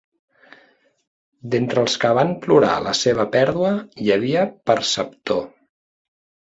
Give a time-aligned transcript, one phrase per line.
[1.55, 3.77] D'entre els que van plorar la seva pèrdua
[4.07, 5.47] hi havia Perceptor.